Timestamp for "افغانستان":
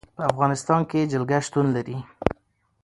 0.31-0.81